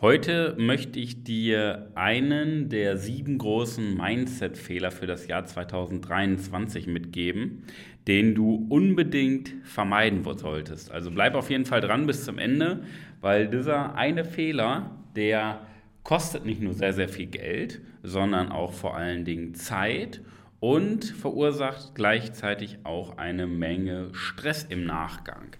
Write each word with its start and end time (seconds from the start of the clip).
Heute 0.00 0.54
möchte 0.56 1.00
ich 1.00 1.24
dir 1.24 1.90
einen 1.96 2.68
der 2.68 2.98
sieben 2.98 3.36
großen 3.36 3.96
Mindset-Fehler 3.96 4.92
für 4.92 5.08
das 5.08 5.26
Jahr 5.26 5.44
2023 5.44 6.86
mitgeben, 6.86 7.64
den 8.06 8.36
du 8.36 8.64
unbedingt 8.68 9.54
vermeiden 9.64 10.22
solltest. 10.38 10.92
Also 10.92 11.10
bleib 11.10 11.34
auf 11.34 11.50
jeden 11.50 11.64
Fall 11.64 11.80
dran 11.80 12.06
bis 12.06 12.24
zum 12.24 12.38
Ende, 12.38 12.84
weil 13.20 13.48
dieser 13.48 13.96
eine 13.96 14.24
Fehler, 14.24 14.92
der 15.16 15.66
kostet 16.04 16.46
nicht 16.46 16.62
nur 16.62 16.74
sehr, 16.74 16.92
sehr 16.92 17.08
viel 17.08 17.26
Geld, 17.26 17.80
sondern 18.04 18.52
auch 18.52 18.74
vor 18.74 18.96
allen 18.96 19.24
Dingen 19.24 19.54
Zeit 19.54 20.20
und 20.60 21.06
verursacht 21.06 21.96
gleichzeitig 21.96 22.78
auch 22.84 23.18
eine 23.18 23.48
Menge 23.48 24.10
Stress 24.12 24.62
im 24.62 24.84
Nachgang. 24.84 25.56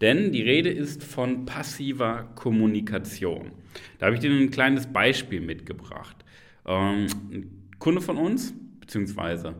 Denn 0.00 0.32
die 0.32 0.42
Rede 0.42 0.70
ist 0.70 1.02
von 1.02 1.46
passiver 1.46 2.28
Kommunikation. 2.34 3.52
Da 3.98 4.06
habe 4.06 4.16
ich 4.16 4.20
dir 4.20 4.30
ein 4.30 4.50
kleines 4.50 4.86
Beispiel 4.86 5.40
mitgebracht. 5.40 6.24
Ähm, 6.66 7.06
ein 7.32 7.70
Kunde 7.78 8.00
von 8.00 8.16
uns, 8.16 8.54
beziehungsweise 8.80 9.54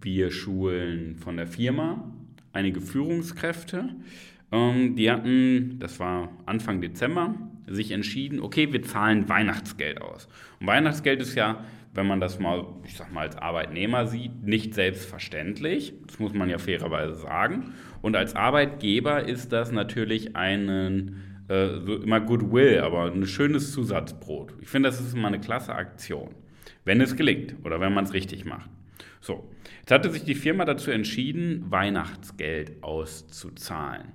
wir 0.00 0.30
schulen 0.30 1.16
von 1.16 1.36
der 1.36 1.46
Firma 1.46 2.12
einige 2.52 2.80
Führungskräfte. 2.80 3.94
Ähm, 4.52 4.96
die 4.96 5.10
hatten, 5.10 5.78
das 5.78 5.98
war 5.98 6.30
Anfang 6.46 6.80
Dezember, 6.80 7.34
sich 7.66 7.90
entschieden, 7.90 8.40
okay, 8.40 8.72
wir 8.72 8.82
zahlen 8.82 9.28
Weihnachtsgeld 9.28 10.00
aus. 10.00 10.28
Und 10.60 10.66
Weihnachtsgeld 10.66 11.22
ist 11.22 11.34
ja 11.34 11.64
wenn 11.94 12.06
man 12.06 12.20
das 12.20 12.40
mal, 12.40 12.66
ich 12.84 12.96
sag 12.96 13.12
mal, 13.12 13.22
als 13.22 13.36
Arbeitnehmer 13.36 14.06
sieht, 14.06 14.42
nicht 14.42 14.74
selbstverständlich. 14.74 15.94
Das 16.06 16.18
muss 16.18 16.34
man 16.34 16.50
ja 16.50 16.58
fairerweise 16.58 17.14
sagen. 17.14 17.72
Und 18.02 18.16
als 18.16 18.34
Arbeitgeber 18.34 19.26
ist 19.26 19.52
das 19.52 19.70
natürlich 19.70 20.34
einen, 20.34 21.44
äh, 21.48 21.78
so 21.80 21.94
immer 21.94 22.20
Goodwill, 22.20 22.80
aber 22.80 23.10
ein 23.10 23.26
schönes 23.26 23.72
Zusatzbrot. 23.72 24.54
Ich 24.60 24.68
finde, 24.68 24.88
das 24.88 25.00
ist 25.00 25.14
immer 25.14 25.28
eine 25.28 25.40
klasse 25.40 25.74
Aktion, 25.74 26.34
wenn 26.84 27.00
es 27.00 27.16
gelingt 27.16 27.54
oder 27.64 27.80
wenn 27.80 27.94
man 27.94 28.04
es 28.04 28.12
richtig 28.12 28.44
macht. 28.44 28.68
So, 29.20 29.48
jetzt 29.80 29.92
hatte 29.92 30.10
sich 30.10 30.24
die 30.24 30.34
Firma 30.34 30.64
dazu 30.64 30.90
entschieden, 30.90 31.64
Weihnachtsgeld 31.70 32.82
auszuzahlen. 32.82 34.12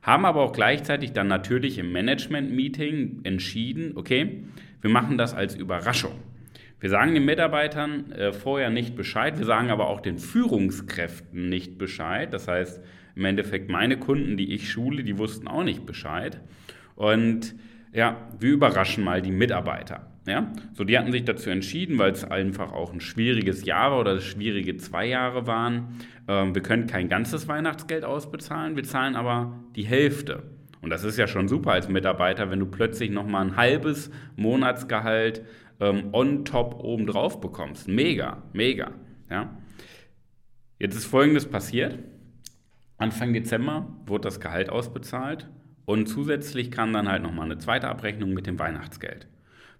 Haben 0.00 0.24
aber 0.24 0.42
auch 0.42 0.52
gleichzeitig 0.52 1.12
dann 1.12 1.26
natürlich 1.26 1.78
im 1.78 1.90
Management-Meeting 1.90 3.22
entschieden, 3.24 3.92
okay, 3.96 4.44
wir 4.80 4.90
machen 4.90 5.18
das 5.18 5.34
als 5.34 5.56
Überraschung. 5.56 6.12
Wir 6.78 6.90
sagen 6.90 7.14
den 7.14 7.24
Mitarbeitern 7.24 8.12
äh, 8.12 8.32
vorher 8.32 8.70
nicht 8.70 8.96
Bescheid, 8.96 9.38
wir 9.38 9.46
sagen 9.46 9.70
aber 9.70 9.88
auch 9.88 10.00
den 10.00 10.18
Führungskräften 10.18 11.48
nicht 11.48 11.78
Bescheid. 11.78 12.32
Das 12.32 12.48
heißt, 12.48 12.82
im 13.14 13.24
Endeffekt 13.24 13.70
meine 13.70 13.98
Kunden, 13.98 14.36
die 14.36 14.54
ich 14.54 14.70
schule, 14.70 15.02
die 15.02 15.16
wussten 15.16 15.48
auch 15.48 15.64
nicht 15.64 15.86
Bescheid. 15.86 16.40
Und 16.94 17.54
ja, 17.92 18.28
wir 18.38 18.52
überraschen 18.52 19.04
mal 19.04 19.22
die 19.22 19.30
Mitarbeiter. 19.30 20.12
Ja? 20.26 20.52
So, 20.74 20.84
die 20.84 20.98
hatten 20.98 21.12
sich 21.12 21.24
dazu 21.24 21.48
entschieden, 21.48 21.98
weil 21.98 22.12
es 22.12 22.24
einfach 22.24 22.72
auch 22.72 22.92
ein 22.92 23.00
schwieriges 23.00 23.64
Jahr 23.64 23.98
oder 23.98 24.20
schwierige 24.20 24.76
zwei 24.76 25.06
Jahre 25.06 25.46
waren. 25.46 25.98
Ähm, 26.28 26.54
wir 26.54 26.62
können 26.62 26.86
kein 26.86 27.08
ganzes 27.08 27.48
Weihnachtsgeld 27.48 28.04
ausbezahlen, 28.04 28.76
wir 28.76 28.84
zahlen 28.84 29.16
aber 29.16 29.64
die 29.76 29.84
Hälfte. 29.86 30.42
Und 30.86 30.90
das 30.90 31.02
ist 31.02 31.16
ja 31.18 31.26
schon 31.26 31.48
super 31.48 31.72
als 31.72 31.88
Mitarbeiter, 31.88 32.48
wenn 32.48 32.60
du 32.60 32.66
plötzlich 32.66 33.10
nochmal 33.10 33.44
ein 33.44 33.56
halbes 33.56 34.08
Monatsgehalt 34.36 35.44
ähm, 35.80 36.10
on 36.12 36.44
top 36.44 36.76
oben 36.78 37.08
drauf 37.08 37.40
bekommst. 37.40 37.88
Mega, 37.88 38.44
mega. 38.52 38.92
Ja? 39.28 39.58
Jetzt 40.78 40.94
ist 40.94 41.06
Folgendes 41.06 41.46
passiert. 41.46 41.98
Anfang 42.98 43.32
Dezember 43.32 43.96
wurde 44.06 44.28
das 44.28 44.38
Gehalt 44.38 44.70
ausbezahlt 44.70 45.48
und 45.86 46.06
zusätzlich 46.06 46.70
kam 46.70 46.92
dann 46.92 47.08
halt 47.08 47.24
nochmal 47.24 47.46
eine 47.46 47.58
zweite 47.58 47.88
Abrechnung 47.88 48.32
mit 48.32 48.46
dem 48.46 48.60
Weihnachtsgeld. 48.60 49.26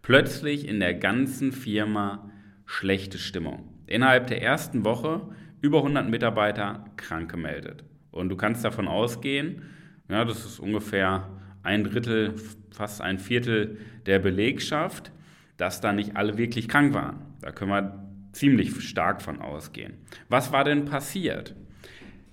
Plötzlich 0.03 0.67
in 0.67 0.81
der 0.81 0.95
ganzen 0.95 1.53
Firma 1.53 2.33
schlechte 2.65 3.19
Stimmung. 3.19 3.73
Innerhalb 3.87 4.27
der 4.27 4.43
ersten 4.43 4.85
Woche 4.85 5.29
über 5.61 5.79
100 5.79 6.11
Mitarbeiter 6.11 6.85
krank 6.97 7.31
gemeldet. 7.31 7.85
Und 8.11 8.29
du 8.29 8.35
kannst 8.35 8.65
davon 8.65 8.89
ausgehen, 8.89 9.63
ja, 10.09 10.25
das 10.25 10.45
ist 10.45 10.59
ungefähr 10.59 11.29
ein 11.63 11.85
Drittel, 11.85 12.35
fast 12.71 13.01
ein 13.01 13.19
Viertel 13.19 13.79
der 14.07 14.19
Belegschaft, 14.19 15.13
dass 15.57 15.81
da 15.81 15.93
nicht 15.93 16.17
alle 16.17 16.39
wirklich 16.39 16.69
krank 16.69 16.95
waren. 16.95 17.19
Da 17.41 17.51
können 17.51 17.71
wir 17.71 18.07
ziemlich 18.33 18.83
stark 18.83 19.23
von 19.23 19.41
ausgehen. 19.41 19.95
Was 20.29 20.53
war 20.53 20.65
denn 20.65 20.85
passiert? 20.85 21.55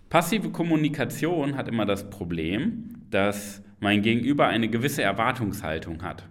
Passive 0.09 0.51
Kommunikation 0.51 1.55
hat 1.55 1.67
immer 1.67 1.85
das 1.85 2.09
Problem, 2.09 2.89
dass 3.09 3.63
mein 3.79 4.01
Gegenüber 4.01 4.47
eine 4.47 4.69
gewisse 4.69 5.01
Erwartungshaltung 5.01 6.03
hat. 6.03 6.27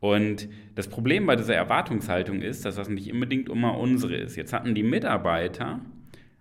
Und 0.00 0.48
das 0.74 0.88
Problem 0.88 1.26
bei 1.26 1.36
dieser 1.36 1.54
Erwartungshaltung 1.54 2.42
ist, 2.42 2.64
dass 2.64 2.76
das 2.76 2.88
nicht 2.88 3.12
unbedingt 3.12 3.48
immer 3.48 3.78
unsere 3.78 4.16
ist. 4.16 4.36
Jetzt 4.36 4.52
hatten 4.52 4.74
die 4.74 4.82
Mitarbeiter 4.82 5.80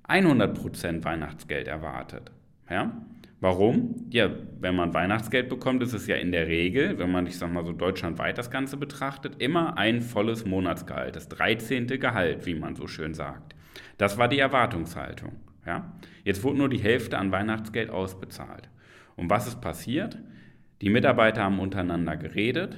100% 0.07 1.03
Weihnachtsgeld 1.03 1.67
erwartet. 1.67 2.31
Ja? 2.69 2.91
Warum? 3.43 4.07
Ja, 4.09 4.29
wenn 4.61 4.73
man 4.73 4.93
Weihnachtsgeld 4.93 5.49
bekommt, 5.49 5.83
ist 5.83 5.91
es 5.91 6.07
ja 6.07 6.15
in 6.15 6.31
der 6.31 6.47
Regel, 6.47 6.97
wenn 6.97 7.11
man, 7.11 7.27
ich 7.27 7.37
sag 7.37 7.51
mal 7.51 7.65
so 7.65 7.73
deutschlandweit 7.73 8.37
das 8.37 8.49
Ganze 8.49 8.77
betrachtet, 8.77 9.41
immer 9.41 9.77
ein 9.77 9.99
volles 9.99 10.45
Monatsgehalt, 10.45 11.17
das 11.17 11.27
13. 11.27 11.87
Gehalt, 11.87 12.45
wie 12.45 12.55
man 12.55 12.77
so 12.77 12.87
schön 12.87 13.13
sagt. 13.13 13.53
Das 13.97 14.17
war 14.17 14.29
die 14.29 14.39
Erwartungshaltung. 14.39 15.33
Ja? 15.65 15.91
Jetzt 16.23 16.41
wurde 16.45 16.59
nur 16.59 16.69
die 16.69 16.77
Hälfte 16.77 17.17
an 17.17 17.33
Weihnachtsgeld 17.33 17.89
ausbezahlt. 17.89 18.69
Und 19.17 19.29
was 19.29 19.45
ist 19.45 19.59
passiert? 19.59 20.17
Die 20.79 20.89
Mitarbeiter 20.89 21.43
haben 21.43 21.59
untereinander 21.59 22.15
geredet 22.15 22.77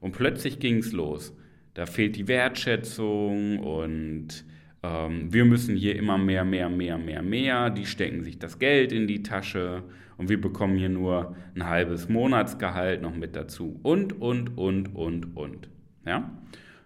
und 0.00 0.12
plötzlich 0.12 0.60
ging 0.60 0.78
es 0.78 0.92
los. 0.92 1.36
Da 1.74 1.84
fehlt 1.84 2.16
die 2.16 2.26
Wertschätzung 2.26 3.58
und 3.58 4.46
ähm, 4.86 5.32
wir 5.32 5.44
müssen 5.44 5.76
hier 5.76 5.96
immer 5.96 6.18
mehr, 6.18 6.44
mehr, 6.44 6.68
mehr, 6.68 6.98
mehr, 6.98 7.22
mehr. 7.22 7.70
Die 7.70 7.86
stecken 7.86 8.22
sich 8.22 8.38
das 8.38 8.58
Geld 8.58 8.92
in 8.92 9.06
die 9.06 9.22
Tasche 9.22 9.82
und 10.16 10.28
wir 10.28 10.40
bekommen 10.40 10.76
hier 10.76 10.88
nur 10.88 11.34
ein 11.54 11.66
halbes 11.66 12.08
Monatsgehalt 12.08 13.02
noch 13.02 13.14
mit 13.14 13.36
dazu. 13.36 13.80
Und, 13.82 14.20
und, 14.20 14.56
und, 14.56 14.94
und, 14.94 15.36
und. 15.36 15.68
Ja? 16.04 16.30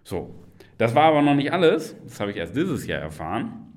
So. 0.03 0.43
Das 0.77 0.95
war 0.95 1.03
aber 1.03 1.21
noch 1.21 1.35
nicht 1.35 1.53
alles. 1.53 1.95
Das 2.05 2.19
habe 2.19 2.31
ich 2.31 2.37
erst 2.37 2.55
dieses 2.55 2.87
Jahr 2.87 3.01
erfahren. 3.01 3.67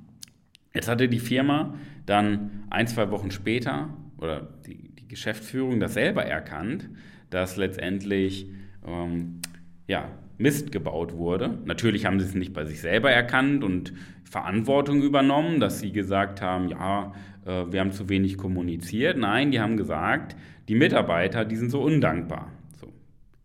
Jetzt 0.72 0.88
hatte 0.88 1.06
die 1.06 1.18
Firma 1.18 1.74
dann 2.06 2.64
ein, 2.70 2.86
zwei 2.86 3.10
Wochen 3.10 3.30
später 3.30 3.90
oder 4.16 4.48
die, 4.66 4.94
die 4.94 5.06
Geschäftsführung 5.06 5.80
das 5.80 5.94
selber 5.94 6.24
erkannt, 6.24 6.88
dass 7.28 7.56
letztendlich 7.56 8.48
ähm, 8.86 9.40
ja, 9.86 10.08
Mist 10.38 10.72
gebaut 10.72 11.14
wurde. 11.14 11.58
Natürlich 11.64 12.06
haben 12.06 12.18
sie 12.20 12.26
es 12.26 12.34
nicht 12.34 12.52
bei 12.52 12.64
sich 12.64 12.80
selber 12.80 13.10
erkannt 13.10 13.62
und 13.62 13.92
Verantwortung 14.24 15.02
übernommen, 15.02 15.60
dass 15.60 15.80
sie 15.80 15.92
gesagt 15.92 16.42
haben, 16.42 16.68
ja, 16.68 17.12
äh, 17.46 17.64
wir 17.70 17.80
haben 17.80 17.92
zu 17.92 18.08
wenig 18.08 18.36
kommuniziert. 18.36 19.16
Nein, 19.16 19.50
die 19.50 19.60
haben 19.60 19.76
gesagt, 19.76 20.36
die 20.68 20.74
Mitarbeiter, 20.74 21.44
die 21.44 21.56
sind 21.56 21.70
so 21.70 21.82
undankbar. 21.82 22.50
So. 22.80 22.92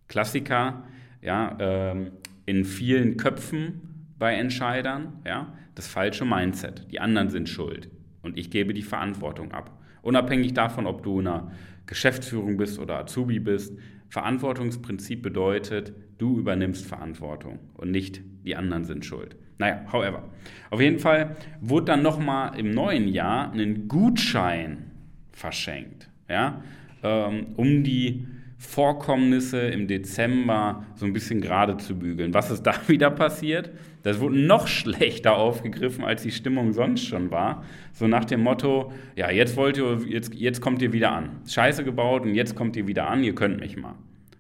Klassiker, 0.08 0.84
ja, 1.22 1.56
ähm, 1.60 2.12
in 2.46 2.66
vielen 2.66 3.18
Köpfen 3.18 4.06
bei 4.18 4.34
Entscheidern, 4.34 5.14
ja, 5.26 5.54
das 5.76 5.88
falsche 5.88 6.26
Mindset. 6.26 6.92
Die 6.92 7.00
anderen 7.00 7.30
sind 7.30 7.48
schuld 7.48 7.90
und 8.24 8.38
ich 8.38 8.50
gebe 8.50 8.74
die 8.74 8.82
Verantwortung 8.82 9.52
ab. 9.52 9.72
Unabhängig 10.02 10.54
davon, 10.54 10.88
ob 10.88 11.04
du 11.04 11.20
in 11.20 11.28
einer 11.28 11.52
Geschäftsführung 11.86 12.58
bist 12.58 12.80
oder 12.80 13.00
Azubi 13.00 13.40
bist, 13.40 13.78
Verantwortungsprinzip 14.10 15.22
bedeutet, 15.22 15.94
du 16.18 16.38
übernimmst 16.38 16.86
Verantwortung 16.86 17.60
und 17.76 17.92
nicht 17.92 18.22
die 18.44 18.56
anderen 18.56 18.86
sind 18.86 19.06
schuld. 19.06 19.36
Naja, 19.58 19.86
however. 19.92 20.24
Auf 20.70 20.82
jeden 20.82 21.00
Fall 21.00 21.36
wurde 21.62 21.88
dann 21.88 22.02
nochmal 22.02 22.58
im 22.58 22.72
neuen 22.72 23.08
Jahr 23.08 23.52
ein 23.52 23.88
Gutschein 23.88 24.92
verschenkt, 25.32 26.10
ja, 26.30 26.64
ähm, 27.04 27.48
um 27.56 27.84
die 27.84 28.26
Vorkommnisse 28.60 29.58
im 29.62 29.88
Dezember 29.88 30.84
so 30.96 31.06
ein 31.06 31.14
bisschen 31.14 31.40
gerade 31.40 31.78
zu 31.78 31.98
bügeln. 31.98 32.34
Was 32.34 32.52
ist 32.52 32.64
da 32.64 32.76
wieder 32.88 33.10
passiert? 33.10 33.72
Das 34.04 34.20
wurde 34.20 34.38
noch 34.38 34.68
schlechter 34.68 35.38
aufgegriffen, 35.38 36.04
als 36.04 36.24
die 36.24 36.32
Stimmung 36.32 36.74
sonst 36.74 37.06
schon 37.06 37.32
war. 37.32 37.64
So 37.94 38.06
nach 38.08 38.26
dem 38.26 38.42
Motto, 38.42 38.92
ja, 39.16 39.32
jetzt 39.32 39.56
wollt 39.56 39.78
ihr, 39.78 40.02
jetzt, 40.06 40.34
jetzt 40.36 40.60
kommt 40.60 40.82
ihr 40.82 40.92
wieder 40.92 41.14
an. 41.14 41.42
Scheiße 41.48 41.86
gebaut 41.86 42.24
und 42.24 42.36
jetzt 42.36 42.56
kommt 42.56 42.76
ihr 42.76 42.86
wieder 42.86 43.08
an, 43.10 43.24
ihr 43.24 43.34
könnt 43.34 43.62
mich 43.62 43.78
mal. 43.78 43.96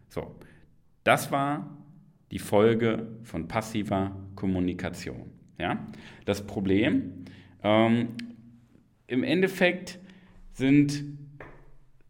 So. 0.09 0.35
Das 1.05 1.31
war 1.31 1.77
die 2.31 2.39
Folge 2.39 3.07
von 3.23 3.47
passiver 3.47 4.15
Kommunikation. 4.35 5.31
Ja? 5.57 5.87
Das 6.25 6.45
Problem, 6.45 7.23
ähm, 7.63 8.09
im 9.07 9.23
Endeffekt 9.23 9.97
sind 10.51 11.03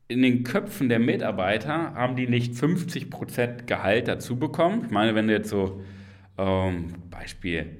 in 0.10 0.24
den 0.24 0.44
Köpfen 0.44 0.90
der 0.90 1.00
Mitarbeiter, 1.00 1.94
haben 1.94 2.16
die 2.16 2.28
nicht 2.28 2.56
50% 2.56 3.66
Gehalt 3.68 4.08
dazu 4.08 4.38
bekommen. 4.38 4.82
Ich 4.86 4.92
meine, 4.92 5.14
wenn 5.16 5.28
du 5.28 5.34
jetzt 5.34 5.50
so, 5.50 5.82
ähm, 6.38 6.88
Beispiel, 7.12 7.78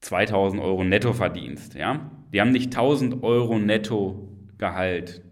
2000 0.00 0.62
Euro 0.62 0.84
netto 0.84 1.12
verdienst, 1.12 1.74
ja, 1.74 2.10
die 2.32 2.40
haben 2.40 2.52
nicht 2.52 2.66
1000 2.66 3.22
Euro 3.24 3.58
netto 3.58 4.28
Gehalt 4.56 5.22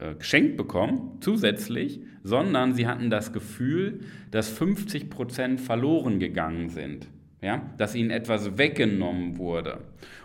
äh, 0.00 0.16
geschenkt 0.16 0.56
bekommen, 0.56 1.18
zusätzlich, 1.20 2.00
sondern 2.24 2.74
sie 2.74 2.88
hatten 2.88 3.08
das 3.08 3.32
Gefühl, 3.32 4.00
dass 4.32 4.48
50 4.48 5.10
Prozent 5.10 5.60
verloren 5.60 6.18
gegangen 6.18 6.70
sind. 6.70 7.06
Ja? 7.40 7.70
Dass 7.76 7.94
ihnen 7.94 8.10
etwas 8.10 8.58
weggenommen 8.58 9.38
wurde. 9.38 9.78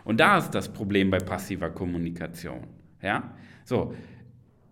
Und 0.04 0.20
da 0.20 0.40
ist 0.40 0.52
das 0.52 0.74
Problem 0.74 1.12
bei 1.12 1.20
passiver 1.20 1.70
Kommunikation. 1.70 2.62
Ja? 3.04 3.36
So, 3.66 3.94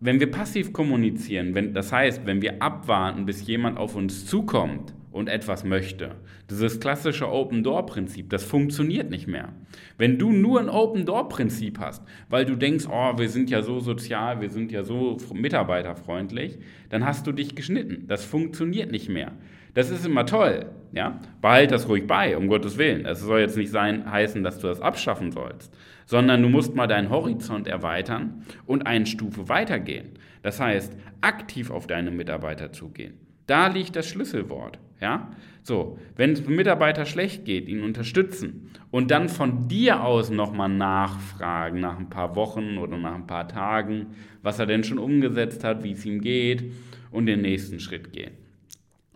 wenn 0.06 0.19
wir 0.19 0.31
passiv 0.31 0.74
kommunizieren, 0.74 1.54
wenn, 1.54 1.74
das 1.74 1.92
heißt, 1.92 2.25
wenn 2.25 2.42
wir 2.42 2.62
abwarten, 2.62 3.25
bis 3.25 3.46
jemand 3.46 3.78
auf 3.78 3.96
uns 3.96 4.25
zukommt 4.25 4.94
und 5.15 5.29
etwas 5.29 5.63
möchte. 5.63 6.12
Dieses 6.50 6.81
klassische 6.81 7.31
Open-Door-Prinzip, 7.31 8.29
das 8.29 8.44
funktioniert 8.44 9.09
nicht 9.09 9.27
mehr. 9.27 9.53
Wenn 9.97 10.19
du 10.19 10.33
nur 10.33 10.59
ein 10.59 10.67
Open-Door-Prinzip 10.67 11.79
hast, 11.79 12.03
weil 12.27 12.44
du 12.44 12.57
denkst, 12.57 12.85
oh, 12.91 13.17
wir 13.17 13.29
sind 13.29 13.50
ja 13.50 13.62
so 13.62 13.79
sozial, 13.79 14.41
wir 14.41 14.50
sind 14.50 14.73
ja 14.73 14.83
so 14.83 15.15
mitarbeiterfreundlich, 15.33 16.59
dann 16.89 17.06
hast 17.06 17.25
du 17.27 17.31
dich 17.31 17.56
geschnitten. 17.56 18.07
Das 18.09 18.25
funktioniert 18.25 18.91
nicht 18.91 19.07
mehr. 19.07 19.31
Das 19.73 19.89
ist 19.89 20.06
immer 20.06 20.25
toll, 20.25 20.65
ja? 20.91 21.21
Behalt 21.41 21.71
das 21.71 21.88
ruhig 21.88 22.06
bei, 22.07 22.35
um 22.35 22.50
Gottes 22.50 22.77
Willen. 22.77 23.06
Es 23.06 23.21
soll 23.21 23.39
jetzt 23.39 23.56
nicht 23.56 23.71
sein, 23.71 24.12
heißen, 24.12 24.44
dass 24.44 24.59
du 24.59 24.67
das 24.67 24.81
abschaffen 24.81 25.31
sollst, 25.31 25.73
sondern 26.06 26.41
du 26.41 26.50
musst 26.50 26.75
mal 26.75 26.88
deinen 26.88 27.09
Horizont 27.09 27.67
erweitern 27.67 28.44
und 28.65 28.85
eine 28.85 29.06
Stufe 29.06 29.47
weitergehen. 29.47 30.09
Das 30.44 30.59
heißt, 30.59 30.94
aktiv 31.21 31.71
auf 31.71 31.88
deine 31.88 32.12
Mitarbeiter 32.12 32.73
zugehen. 32.73 33.13
Da 33.47 33.67
liegt 33.67 33.95
das 33.95 34.09
Schlüsselwort. 34.09 34.77
Ja? 35.01 35.31
So, 35.63 35.97
wenn 36.15 36.31
es 36.31 36.44
dem 36.44 36.56
Mitarbeiter 36.56 37.06
schlecht 37.06 37.45
geht, 37.45 37.68
ihn 37.68 37.83
unterstützen 37.83 38.71
und 38.92 39.12
dann 39.12 39.30
von 39.30 39.68
dir 39.68 40.03
aus 40.03 40.30
nochmal 40.30 40.69
nachfragen 40.69 41.80
nach 41.80 41.97
ein 41.97 42.09
paar 42.09 42.36
Wochen 42.36 42.77
oder 42.77 42.97
nach 42.97 43.15
ein 43.15 43.27
paar 43.27 43.47
Tagen, 43.47 44.07
was 44.44 44.59
er 44.59 44.68
denn 44.68 44.83
schon 44.83 45.00
umgesetzt 45.00 45.63
hat, 45.63 45.83
wie 45.83 45.92
es 45.92 46.06
ihm 46.06 46.21
geht 46.21 46.71
und 47.12 47.25
den 47.25 47.42
nächsten 47.42 47.80
Schritt 47.80 48.13
gehen. 48.13 48.31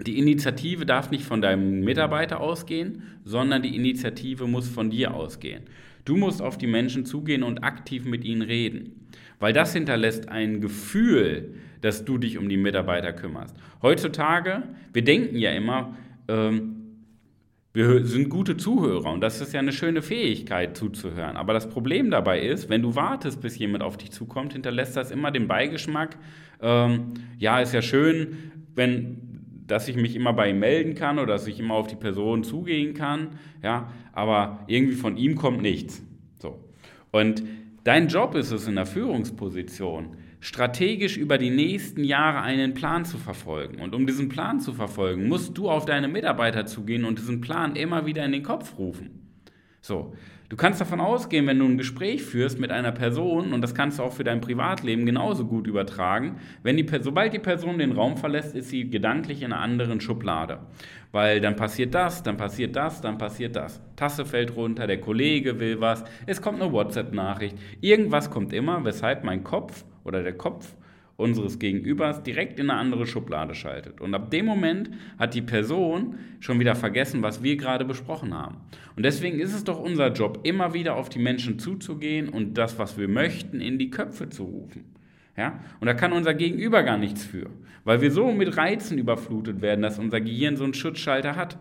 Die 0.05 0.17
Initiative 0.17 0.85
darf 0.85 1.11
nicht 1.11 1.25
von 1.25 1.41
deinem 1.41 1.81
Mitarbeiter 1.81 2.39
ausgehen, 2.39 3.03
sondern 3.25 3.61
die 3.61 3.75
Initiative 3.75 4.47
muss 4.47 4.69
von 4.69 4.89
dir 4.89 5.13
ausgehen. 5.13 5.63
Du 6.05 6.15
musst 6.15 6.41
auf 6.41 6.57
die 6.57 6.67
Menschen 6.67 7.05
zugehen 7.05 7.43
und 7.43 7.63
aktiv 7.63 8.05
mit 8.05 8.23
ihnen 8.23 8.41
reden, 8.41 9.07
weil 9.39 9.51
das 9.51 9.73
hinterlässt 9.73 10.29
ein 10.29 10.61
Gefühl, 10.61 11.53
dass 11.81 12.05
du 12.05 12.17
dich 12.17 12.37
um 12.37 12.49
die 12.49 12.57
Mitarbeiter 12.57 13.13
kümmerst. 13.13 13.55
Heutzutage, 13.81 14.63
wir 14.93 15.03
denken 15.03 15.37
ja 15.37 15.51
immer, 15.51 15.95
ähm, 16.27 16.75
wir 17.71 18.05
sind 18.05 18.29
gute 18.29 18.57
Zuhörer 18.57 19.11
und 19.11 19.21
das 19.21 19.41
ist 19.41 19.53
ja 19.53 19.59
eine 19.59 19.71
schöne 19.71 20.01
Fähigkeit 20.01 20.75
zuzuhören. 20.75 21.37
Aber 21.37 21.53
das 21.53 21.69
Problem 21.69 22.09
dabei 22.09 22.41
ist, 22.41 22.69
wenn 22.69 22.81
du 22.81 22.95
wartest, 22.95 23.41
bis 23.41 23.57
jemand 23.57 23.83
auf 23.83 23.95
dich 23.97 24.11
zukommt, 24.11 24.53
hinterlässt 24.53 24.97
das 24.97 25.11
immer 25.11 25.31
den 25.31 25.47
Beigeschmack, 25.47 26.17
ähm, 26.61 27.13
ja, 27.37 27.59
ist 27.59 27.73
ja 27.73 27.81
schön, 27.81 28.51
wenn 28.75 29.29
dass 29.69 29.87
ich 29.87 29.95
mich 29.95 30.15
immer 30.15 30.33
bei 30.33 30.49
ihm 30.49 30.59
melden 30.59 30.95
kann 30.95 31.19
oder 31.19 31.33
dass 31.33 31.47
ich 31.47 31.59
immer 31.59 31.75
auf 31.75 31.87
die 31.87 31.95
Person 31.95 32.43
zugehen 32.43 32.93
kann, 32.93 33.39
ja, 33.61 33.91
aber 34.13 34.63
irgendwie 34.67 34.95
von 34.95 35.15
ihm 35.15 35.35
kommt 35.35 35.61
nichts. 35.61 36.03
So. 36.39 36.59
Und 37.11 37.43
dein 37.83 38.07
Job 38.07 38.35
ist 38.35 38.51
es 38.51 38.67
in 38.67 38.75
der 38.75 38.87
Führungsposition, 38.87 40.17
strategisch 40.39 41.17
über 41.17 41.37
die 41.37 41.49
nächsten 41.49 42.03
Jahre 42.03 42.41
einen 42.41 42.73
Plan 42.73 43.05
zu 43.05 43.17
verfolgen. 43.17 43.81
Und 43.81 43.93
um 43.93 44.07
diesen 44.07 44.29
Plan 44.29 44.59
zu 44.59 44.73
verfolgen, 44.73 45.27
musst 45.27 45.57
du 45.57 45.69
auf 45.69 45.85
deine 45.85 46.07
Mitarbeiter 46.07 46.65
zugehen 46.65 47.05
und 47.05 47.19
diesen 47.19 47.41
Plan 47.41 47.75
immer 47.75 48.05
wieder 48.05 48.25
in 48.25 48.31
den 48.31 48.43
Kopf 48.43 48.77
rufen. 48.77 49.19
So, 49.81 50.13
du 50.49 50.55
kannst 50.55 50.81
davon 50.81 50.99
ausgehen, 50.99 51.47
wenn 51.47 51.59
du 51.59 51.65
ein 51.65 51.77
Gespräch 51.77 52.21
führst 52.23 52.59
mit 52.59 52.71
einer 52.71 52.91
Person, 52.91 53.53
und 53.53 53.61
das 53.61 53.73
kannst 53.73 53.99
du 53.99 54.03
auch 54.03 54.13
für 54.13 54.23
dein 54.23 54.41
Privatleben 54.41 55.05
genauso 55.05 55.45
gut 55.45 55.67
übertragen, 55.67 56.37
wenn 56.63 56.77
die, 56.77 56.85
sobald 57.01 57.33
die 57.33 57.39
Person 57.39 57.77
den 57.77 57.93
Raum 57.93 58.17
verlässt, 58.17 58.55
ist 58.55 58.69
sie 58.69 58.89
gedanklich 58.89 59.41
in 59.41 59.53
einer 59.53 59.61
anderen 59.61 60.01
Schublade. 60.01 60.59
Weil 61.11 61.41
dann 61.41 61.55
passiert 61.55 61.95
das, 61.95 62.23
dann 62.23 62.37
passiert 62.37 62.75
das, 62.75 63.01
dann 63.01 63.17
passiert 63.17 63.55
das. 63.55 63.81
Tasse 63.95 64.25
fällt 64.25 64.55
runter, 64.55 64.85
der 64.85 65.01
Kollege 65.01 65.59
will 65.59 65.81
was, 65.81 66.03
es 66.27 66.41
kommt 66.41 66.61
eine 66.61 66.71
WhatsApp-Nachricht. 66.71 67.57
Irgendwas 67.81 68.29
kommt 68.29 68.53
immer, 68.53 68.85
weshalb 68.85 69.23
mein 69.23 69.43
Kopf 69.43 69.85
oder 70.09 70.23
der 70.23 70.33
Kopf 70.33 70.75
unseres 71.15 71.59
Gegenübers 71.59 72.23
direkt 72.23 72.59
in 72.59 72.69
eine 72.69 72.79
andere 72.79 73.05
Schublade 73.05 73.53
schaltet. 73.53 73.99
Und 74.01 74.13
ab 74.15 74.31
dem 74.31 74.45
Moment 74.45 74.89
hat 75.19 75.33
die 75.33 75.41
Person 75.41 76.15
schon 76.39 76.59
wieder 76.59 76.75
vergessen, 76.75 77.21
was 77.21 77.43
wir 77.43 77.57
gerade 77.57 77.83
besprochen 77.85 78.33
haben. 78.33 78.57
Und 78.95 79.03
deswegen 79.03 79.39
ist 79.39 79.53
es 79.53 79.65
doch 79.65 79.79
unser 79.79 80.13
Job, 80.13 80.39
immer 80.43 80.73
wieder 80.73 80.95
auf 80.95 81.09
die 81.09 81.19
Menschen 81.19 81.59
zuzugehen 81.59 82.29
und 82.29 82.57
das, 82.57 82.79
was 82.79 82.97
wir 82.97 83.09
möchten, 83.09 83.59
in 83.59 83.77
die 83.77 83.89
Köpfe 83.89 84.29
zu 84.29 84.43
rufen. 84.43 84.85
Ja? 85.35 85.59
Und 85.81 85.87
da 85.87 85.93
kann 85.93 86.13
unser 86.13 86.33
Gegenüber 86.33 86.83
gar 86.83 86.97
nichts 86.97 87.25
für, 87.25 87.49
weil 87.83 87.99
wir 87.99 88.11
so 88.11 88.31
mit 88.31 88.55
Reizen 88.55 88.97
überflutet 88.97 89.61
werden, 89.61 89.81
dass 89.81 89.99
unser 89.99 90.21
Gehirn 90.21 90.55
so 90.55 90.63
einen 90.63 90.73
Schutzschalter 90.73 91.35
hat. 91.35 91.57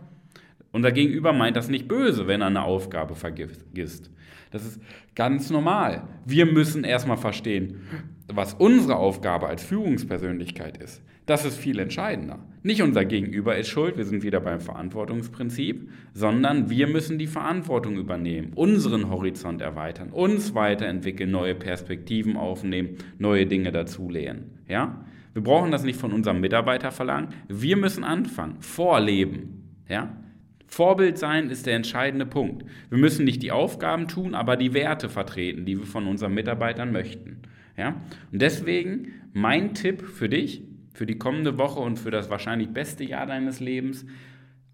Unser 0.70 0.92
Gegenüber 0.92 1.32
meint 1.32 1.56
das 1.56 1.68
nicht 1.68 1.88
böse, 1.88 2.28
wenn 2.28 2.42
er 2.42 2.46
eine 2.46 2.62
Aufgabe 2.62 3.16
vergisst. 3.16 4.10
Das 4.52 4.64
ist 4.64 4.80
ganz 5.16 5.50
normal. 5.50 6.04
Wir 6.24 6.46
müssen 6.46 6.84
erstmal 6.84 7.16
verstehen, 7.16 7.80
was 8.32 8.54
unsere 8.54 8.96
Aufgabe 8.96 9.48
als 9.48 9.62
Führungspersönlichkeit 9.62 10.76
ist. 10.78 11.02
Das 11.26 11.44
ist 11.44 11.58
viel 11.58 11.78
entscheidender. 11.78 12.38
Nicht 12.62 12.80
unser 12.80 13.04
Gegenüber 13.04 13.56
ist 13.56 13.68
schuld, 13.68 13.98
wir 13.98 14.04
sind 14.04 14.22
wieder 14.22 14.40
beim 14.40 14.60
Verantwortungsprinzip, 14.60 15.90
sondern 16.14 16.70
wir 16.70 16.86
müssen 16.86 17.18
die 17.18 17.26
Verantwortung 17.26 17.96
übernehmen, 17.96 18.52
unseren 18.54 19.10
Horizont 19.10 19.60
erweitern, 19.60 20.08
uns 20.10 20.54
weiterentwickeln, 20.54 21.30
neue 21.30 21.54
Perspektiven 21.54 22.36
aufnehmen, 22.36 22.96
neue 23.18 23.46
Dinge 23.46 23.72
dazulernen. 23.72 24.58
Ja? 24.68 25.04
Wir 25.34 25.42
brauchen 25.42 25.70
das 25.70 25.84
nicht 25.84 26.00
von 26.00 26.12
unserem 26.12 26.40
Mitarbeiter 26.40 26.90
verlangen, 26.90 27.28
wir 27.46 27.76
müssen 27.76 28.04
anfangen, 28.04 28.56
vorleben. 28.60 29.82
Ja? 29.86 30.16
Vorbild 30.66 31.18
sein 31.18 31.50
ist 31.50 31.66
der 31.66 31.76
entscheidende 31.76 32.26
Punkt. 32.26 32.64
Wir 32.90 32.98
müssen 32.98 33.24
nicht 33.24 33.42
die 33.42 33.52
Aufgaben 33.52 34.08
tun, 34.08 34.34
aber 34.34 34.56
die 34.56 34.74
Werte 34.74 35.08
vertreten, 35.08 35.64
die 35.64 35.78
wir 35.78 35.86
von 35.86 36.06
unseren 36.06 36.34
Mitarbeitern 36.34 36.92
möchten. 36.92 37.37
Ja? 37.78 38.00
Und 38.32 38.42
deswegen 38.42 39.12
mein 39.32 39.72
Tipp 39.72 40.02
für 40.02 40.28
dich, 40.28 40.62
für 40.92 41.06
die 41.06 41.16
kommende 41.16 41.58
Woche 41.58 41.80
und 41.80 41.98
für 41.98 42.10
das 42.10 42.28
wahrscheinlich 42.28 42.70
beste 42.70 43.04
Jahr 43.04 43.24
deines 43.24 43.60
Lebens, 43.60 44.04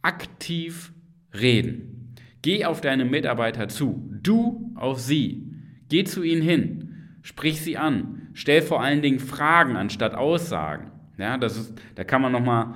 aktiv 0.02 0.92
reden. 1.32 2.14
Geh 2.42 2.64
auf 2.64 2.80
deine 2.80 3.04
Mitarbeiter 3.04 3.68
zu, 3.68 4.10
du 4.10 4.72
auf 4.74 4.98
sie. 5.00 5.50
Geh 5.88 6.04
zu 6.04 6.22
ihnen 6.22 6.42
hin, 6.42 7.18
sprich 7.22 7.60
sie 7.60 7.76
an, 7.76 8.28
stell 8.32 8.62
vor 8.62 8.82
allen 8.82 9.02
Dingen 9.02 9.20
Fragen 9.20 9.76
anstatt 9.76 10.14
Aussagen. 10.14 10.90
Ja, 11.18 11.38
das 11.38 11.56
ist, 11.56 11.80
da 11.94 12.04
kann 12.04 12.22
man 12.22 12.32
nochmal 12.32 12.74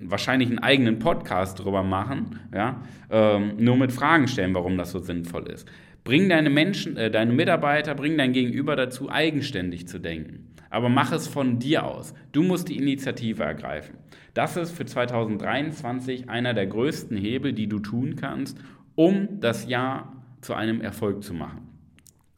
wahrscheinlich 0.00 0.48
einen 0.48 0.58
eigenen 0.58 0.98
Podcast 0.98 1.58
drüber 1.58 1.82
machen, 1.82 2.38
ja, 2.54 2.82
ähm, 3.10 3.54
nur 3.58 3.76
mit 3.76 3.92
Fragen 3.92 4.28
stellen, 4.28 4.54
warum 4.54 4.76
das 4.76 4.90
so 4.90 4.98
sinnvoll 4.98 5.48
ist. 5.48 5.66
Bring 6.10 6.28
deine 6.28 6.50
Menschen, 6.50 6.96
äh, 6.96 7.08
deine 7.08 7.32
Mitarbeiter, 7.32 7.94
bring 7.94 8.18
dein 8.18 8.32
Gegenüber 8.32 8.74
dazu, 8.74 9.08
eigenständig 9.08 9.86
zu 9.86 10.00
denken. 10.00 10.52
Aber 10.68 10.88
mach 10.88 11.12
es 11.12 11.28
von 11.28 11.60
dir 11.60 11.86
aus. 11.86 12.14
Du 12.32 12.42
musst 12.42 12.68
die 12.68 12.78
Initiative 12.78 13.44
ergreifen. 13.44 13.94
Das 14.34 14.56
ist 14.56 14.72
für 14.72 14.84
2023 14.84 16.28
einer 16.28 16.52
der 16.52 16.66
größten 16.66 17.16
Hebel, 17.16 17.52
die 17.52 17.68
du 17.68 17.78
tun 17.78 18.16
kannst, 18.16 18.58
um 18.96 19.38
das 19.38 19.68
Jahr 19.68 20.24
zu 20.40 20.54
einem 20.54 20.80
Erfolg 20.80 21.22
zu 21.22 21.32
machen. 21.32 21.68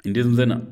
In 0.04 0.12
diesem 0.12 0.34
Sinne, 0.34 0.66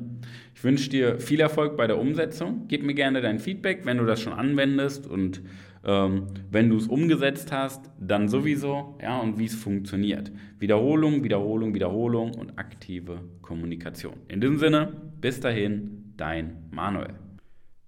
ich 0.53 0.63
wünsche 0.63 0.91
dir 0.91 1.19
viel 1.19 1.39
Erfolg 1.39 1.77
bei 1.77 1.87
der 1.87 1.97
Umsetzung. 1.97 2.65
Gib 2.67 2.83
mir 2.83 2.93
gerne 2.93 3.21
dein 3.21 3.39
Feedback, 3.39 3.83
wenn 3.83 3.97
du 3.97 4.05
das 4.05 4.21
schon 4.21 4.33
anwendest 4.33 5.07
und 5.07 5.41
ähm, 5.83 6.27
wenn 6.51 6.69
du 6.69 6.77
es 6.77 6.87
umgesetzt 6.87 7.51
hast, 7.51 7.89
dann 7.99 8.27
sowieso, 8.27 8.97
ja, 9.01 9.19
und 9.19 9.39
wie 9.39 9.45
es 9.45 9.55
funktioniert. 9.55 10.31
Wiederholung, 10.59 11.23
Wiederholung, 11.23 11.73
Wiederholung 11.73 12.35
und 12.35 12.57
aktive 12.59 13.21
Kommunikation. 13.41 14.13
In 14.27 14.41
diesem 14.41 14.59
Sinne, 14.59 14.93
bis 15.19 15.39
dahin, 15.39 16.13
dein 16.17 16.67
Manuel. 16.71 17.15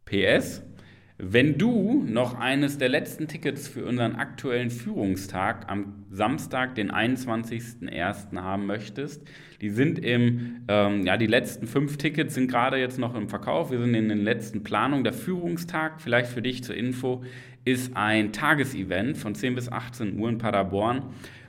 PS, 0.05 0.63
wenn 1.17 1.60
du 1.60 2.03
noch 2.08 2.39
eines 2.39 2.79
der 2.79 2.89
letzten 2.89 3.27
Tickets 3.27 3.67
für 3.67 3.86
unseren 3.86 4.15
aktuellen 4.15 4.72
Führungstag 4.72 5.70
am 5.70 6.05
Samstag, 6.10 6.74
den 6.74 6.91
21.01. 6.91 8.36
haben 8.36 8.65
möchtest, 8.65 9.22
die 9.62 9.70
sind 9.70 10.00
im, 10.00 10.63
ähm, 10.67 11.05
ja, 11.05 11.17
die 11.17 11.27
letzten 11.27 11.67
fünf 11.67 11.98
Tickets 11.98 12.34
sind 12.34 12.50
gerade 12.50 12.77
jetzt 12.77 12.98
noch 12.98 13.13
im 13.13 13.29
Verkauf. 13.29 13.70
Wir 13.70 13.79
sind 13.79 13.93
in 13.93 14.10
den 14.10 14.24
letzten 14.24 14.63
Planungen. 14.63 15.03
Der 15.03 15.13
Führungstag, 15.13 16.01
vielleicht 16.01 16.32
für 16.32 16.41
dich 16.41 16.63
zur 16.63 16.75
Info, 16.75 17.24
ist 17.63 17.96
ein 17.96 18.34
Tagesevent 18.34 19.17
von 19.17 19.36
10 19.36 19.55
bis 19.55 19.72
18 19.72 20.17
Uhr 20.17 20.29
in 20.29 20.39
Paderborn 20.39 21.03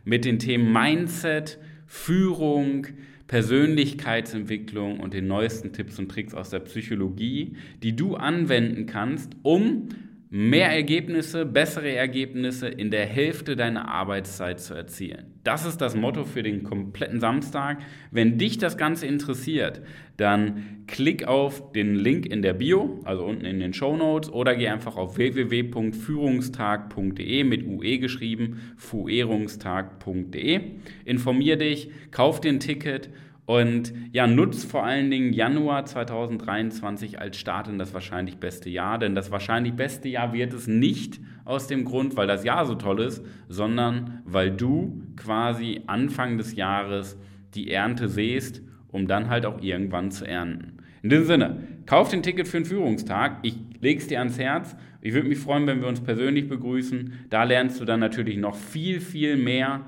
mit 0.05 0.27
den 0.27 0.39
Themen 0.39 0.73
Mindset, 0.73 1.59
Führung, 1.87 2.87
Persönlichkeitsentwicklung 3.27 5.01
und 5.01 5.15
den 5.15 5.27
neuesten 5.27 5.73
Tipps 5.73 5.99
und 5.99 6.11
Tricks 6.11 6.35
aus 6.35 6.51
der 6.51 6.61
Psychologie, 6.61 7.57
die 7.83 7.97
du 7.97 8.17
anwenden 8.17 8.87
kannst, 8.87 9.33
um 9.43 9.89
mehr 10.37 10.73
Ergebnisse, 10.73 11.47
bessere 11.47 11.93
Ergebnisse 11.93 12.67
in 12.67 12.91
der 12.91 13.07
Hälfte 13.07 13.55
deiner 13.55 13.87
Arbeitszeit 13.87 14.59
zu 14.59 14.75
erzielen. 14.75 15.27
Das 15.45 15.65
ist 15.65 15.81
das 15.81 15.95
Motto 15.95 16.25
für 16.25 16.43
den 16.43 16.65
kompletten 16.65 17.21
Samstag. 17.21 17.79
Wenn 18.11 18.37
dich 18.37 18.59
das 18.59 18.77
Ganze 18.77 19.07
interessiert, 19.07 19.81
dann 20.17 20.83
klick 20.89 21.29
auf 21.29 21.71
den 21.71 21.95
Link 21.95 22.27
in 22.27 22.43
der 22.43 22.55
Bio, 22.55 22.99
also 23.05 23.25
unten 23.25 23.45
in 23.45 23.61
den 23.61 23.75
Show 23.75 23.97
Notes, 23.97 24.29
oder 24.29 24.57
geh 24.57 24.67
einfach 24.67 24.97
auf 24.97 25.19
www.führungstag.de 25.19 27.45
mit 27.45 27.65
UE 27.65 28.01
geschrieben, 28.01 28.75
fuerungstag.de. 28.77 30.61
Informier 31.05 31.59
dich, 31.59 31.91
kauf 32.11 32.41
dir 32.41 32.49
ein 32.49 32.59
Ticket 32.59 33.09
und 33.47 33.93
ja, 34.13 34.27
nutzt 34.27 34.71
vor 34.71 34.85
allen 34.85 35.11
Dingen 35.11 35.35
Januar 35.35 35.85
2023 35.85 37.21
als 37.21 37.37
Start 37.39 37.69
in 37.69 37.79
das 37.79 37.93
wahrscheinlich 37.93 38.39
beste 38.39 38.71
Jahr, 38.71 38.99
denn 38.99 39.15
das 39.15 39.31
wahrscheinlich 39.31 39.75
beste 39.75 40.09
Jahr 40.09 40.33
wird 40.33 40.55
es 40.55 40.67
nicht 40.67 41.21
aus 41.45 41.67
dem 41.67 41.85
Grund, 41.85 42.17
weil 42.17 42.27
das 42.27 42.45
Jahr 42.45 42.65
so 42.65 42.75
toll 42.75 43.01
ist, 43.01 43.23
sondern 43.49 44.23
weil 44.25 44.51
du 44.51 45.03
quasi 45.17 45.83
Anfang 45.87 46.39
des 46.39 46.57
Jahres 46.57 47.19
die 47.55 47.71
Ernte 47.71 48.09
sähst, 48.09 48.63
um 48.89 49.07
dann 49.07 49.29
halt 49.29 49.45
auch 49.45 49.61
irgendwann 49.61 50.11
zu 50.11 50.27
ernten. 50.27 50.79
In 51.03 51.11
diesem 51.11 51.27
Sinne, 51.27 51.59
kauf 51.85 52.09
den 52.09 52.23
Ticket 52.23 52.49
für 52.49 52.57
den 52.57 52.65
Führungstag. 52.65 53.41
Ich 53.43 53.59
lege 53.81 54.01
es 54.01 54.07
dir 54.07 54.21
ans 54.21 54.39
Herz. 54.39 54.75
Ich 55.03 55.13
würde 55.13 55.29
mich 55.29 55.39
freuen, 55.39 55.67
wenn 55.67 55.83
wir 55.83 55.89
uns 55.89 56.01
persönlich 56.01 56.49
begrüßen. 56.49 57.27
Da 57.29 57.45
lernst 57.45 57.79
du 57.79 57.85
dann 57.85 58.01
natürlich 58.01 58.39
noch 58.39 58.55
viel, 58.55 59.01
viel 59.01 59.37
mehr 59.37 59.83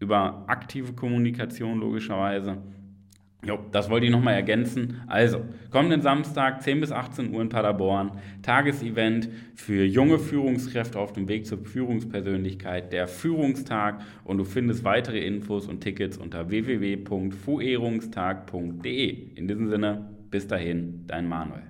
über 0.00 0.44
aktive 0.48 0.92
Kommunikation 0.92 1.80
logischerweise 1.80 2.58
Jo, 3.42 3.58
das 3.72 3.88
wollte 3.88 4.04
ich 4.04 4.12
nochmal 4.12 4.34
ergänzen. 4.34 5.00
Also, 5.06 5.40
kommenden 5.70 6.02
Samstag, 6.02 6.62
10 6.62 6.80
bis 6.80 6.92
18 6.92 7.32
Uhr 7.32 7.40
in 7.40 7.48
Paderborn, 7.48 8.12
Tagesevent 8.42 9.30
für 9.54 9.82
junge 9.84 10.18
Führungskräfte 10.18 10.98
auf 10.98 11.14
dem 11.14 11.26
Weg 11.26 11.46
zur 11.46 11.64
Führungspersönlichkeit, 11.64 12.92
der 12.92 13.08
Führungstag. 13.08 14.02
Und 14.24 14.36
du 14.36 14.44
findest 14.44 14.84
weitere 14.84 15.24
Infos 15.24 15.68
und 15.68 15.80
Tickets 15.80 16.18
unter 16.18 16.50
www.fuerungstag.de. 16.50 19.08
In 19.34 19.48
diesem 19.48 19.70
Sinne, 19.70 20.10
bis 20.30 20.46
dahin, 20.46 21.04
dein 21.06 21.26
Manuel. 21.26 21.69